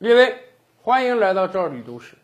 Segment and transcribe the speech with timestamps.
[0.00, 0.38] 列位，
[0.80, 2.16] 欢迎来到赵吕都市。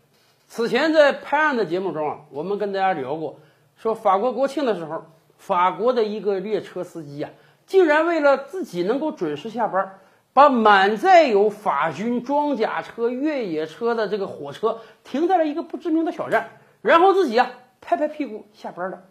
[0.49, 3.39] 此前在拍案的节目中啊，我们跟大家聊过，
[3.77, 5.05] 说法国国庆的时候，
[5.37, 7.31] 法国的一个列车司机啊，
[7.67, 9.99] 竟然为了自己能够准时下班，
[10.33, 16.49] 把满载有法军装甲车、越野车的这个火车停在了一个不知名的小站，
[16.81, 17.51] 然后自己啊
[17.83, 19.03] 拍拍屁股下班了。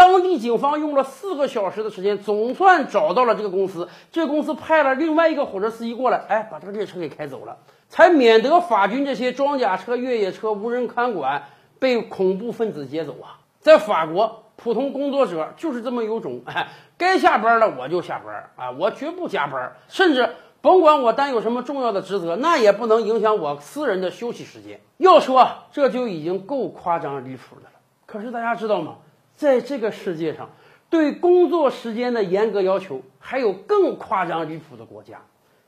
[0.00, 3.86] 当地警方用了四个小时的时间，总算找到了这个公司。
[4.10, 7.58] 这公司派了另外一个火车司机过来，哎，把这个列车给开走了，
[7.90, 11.42] 才免得法军这些装甲车、越野车无人看管，
[11.78, 13.44] 被恐怖分子劫走啊！
[13.60, 20.30] 在法国，普通工作者就是这么有种，哎，该下班了我就下班啊，我绝不加班，甚至
[20.62, 24.80] 甭管我担有什么重要的职责，那也不能影响我私人的休息时间。
[24.96, 27.72] 要说这就已经够夸张离谱的了。
[28.06, 28.94] 可是大家知道吗？
[29.40, 30.50] 在这个世界上，
[30.90, 35.22] 对工作时间的严格要求，还有更夸张离谱的国家。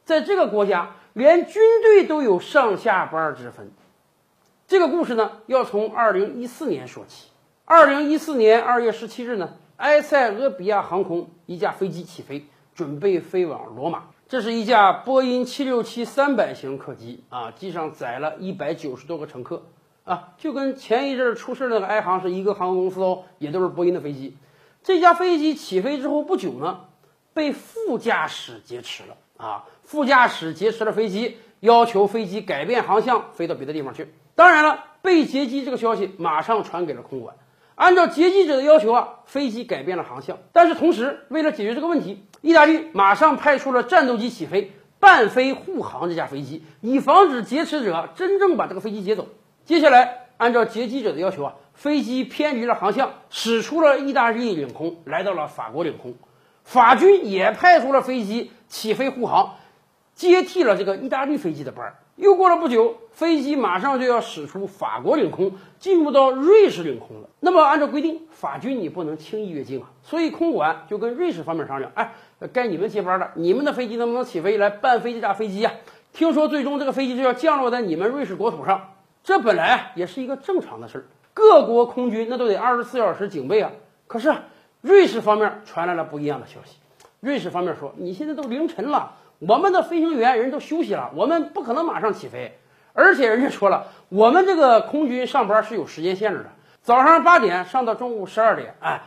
[0.05, 3.71] 在这个国家，连军队都有上下班之分。
[4.69, 7.31] 这个故事呢，要从二零一四年说起。
[7.65, 14.03] 二零一四年二月十七日呢，埃塞俄比亚航空一架飞机起飞，准备飞往罗马。
[14.29, 19.63] 这是一架波音七六七三百型客机啊，机上载了一百九十多个乘客。
[20.05, 24.37] 啊，就跟前一阵出事那个埃航是一个航空公司哦，也都是波音的飞机。
[24.83, 26.81] 这架飞机起飞之后不久呢，
[27.33, 29.65] 被副驾驶劫持了啊！
[29.85, 34.13] 副驾驶劫持了飞机，要求飞机改变航向，飞到别的地方去。
[34.35, 37.37] 当然了，被劫机这个消息马上传给了空管，
[37.77, 40.39] 按照劫机者的要求啊，飞机改变了航向。
[40.53, 49.29] 但是同时，为了解决这个问题，意大利马上派出了战斗机起飞，伴飞护航这架飞机，以防止劫持者真正把这个飞机劫走。
[49.73, 56.13] 接下来，按照劫机者的要求啊，飞机偏离了航向，驶出了意大利领空，来到了法国领空。
[56.63, 59.55] 法军也派出了飞机起飞护航，
[60.15, 61.95] 接替了这个意大利飞机的班儿。
[62.17, 67.31] 又过了不久，飞机马上就要驶出法国领空，进入到瑞士领空了。
[67.41, 72.13] 那么，按照规定，法军你不能轻易越境啊，所以空管就跟瑞士方面商量，哎，
[72.53, 75.73] 该你们接班了，你们的飞机能不能起飞来伴飞这架飞机呀？
[76.13, 78.91] 听说最终这个飞机就要降落在你们瑞士国土上。
[79.25, 83.71] 这本来也是一个正常的事儿，各国空军那都得二十四小时警备啊。
[84.09, 84.35] 可是
[84.81, 86.77] 瑞士方面传来了不一样的消息，
[87.21, 92.59] 瑞士方面说：“你现在都凌晨了，我们的飞行员人都休息了，我们不可能马上起飞。
[92.93, 96.47] 而且人家说了，我们这个空军上班是有时间限制的，
[96.83, 99.03] 早上八点上到中午十二点，哎，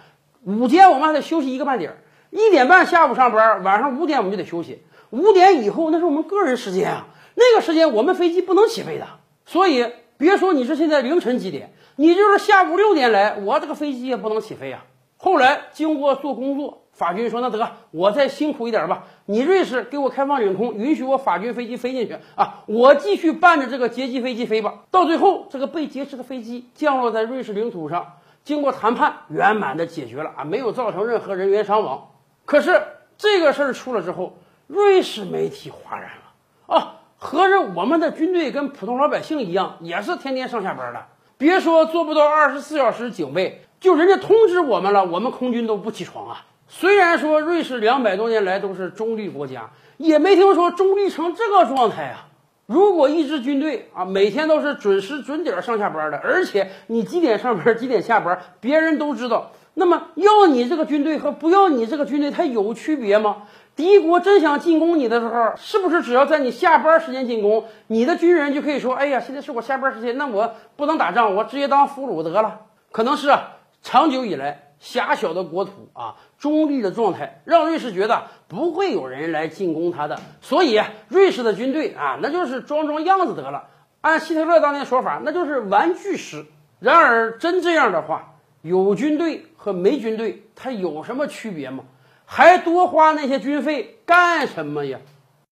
[0.45, 1.97] 午间我们还得休息一个半点儿，
[2.31, 4.81] 一点半下午上班，晚上五点我们就得休息。
[5.09, 9.05] 五点以后那是我们个人时间啊，那个时间我们飞机不能起飞的，
[9.45, 14.85] 所以。”别说你是现在凌晨几点，你就是下午六点来，我这个飞机也不能起飞啊。
[15.17, 24.83] 后来经过做工作，法军说那得我再辛苦一点吧，你瑞士给我开放领空，允许我法军飞机飞进去啊，我继续伴着这个劫机飞机飞吧。
[24.91, 32.09] 到最后，这个被劫持的飞机降落在瑞士领土上，经过谈判圆满的解决了啊，没有造成任何人员伤亡。
[32.45, 32.81] 可是
[33.17, 34.37] 这个事儿出了之后，
[34.67, 36.94] 瑞士媒体哗然了啊。
[37.17, 41.05] 合着我们的军队跟普通老百姓一样，也是天天上下班的。
[41.37, 46.45] 别说做不到二十四小时警备，就人家通知我们了，我们空军都不起床啊。
[46.67, 52.27] 虽然说瑞士两百多年来都是中立国家，也没听说中立成这个状态啊。
[52.65, 63.44] 如果一支军队啊每天都是准时准点上下班的，而且你几点上班几点下班，别人都知道，那么要你这个军队和不要你这个军队，它有区别吗？
[63.75, 83.66] 敌国真想进攻你的时候，是不是只要在你下班时间进攻，你的军人就可以说：“哎呀，现在是我下班时间，那我不能打仗，我直接当俘虏得了。”可能是啊，长久以来狭小的国土啊，中立的状态，让瑞士觉得不会有人来进攻他的，所以瑞士的军队啊，那就是装装样子得了。
[84.00, 86.46] 按希特勒当年说法，那就是玩具师。
[86.80, 88.34] 然而真这样的话，
[88.65, 91.83] 有军队和没军队，它有什么区别吗？
[92.25, 94.99] 还多花那些军费干什么呀？